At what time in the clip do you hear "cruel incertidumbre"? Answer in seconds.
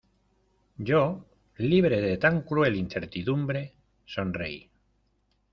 2.41-3.75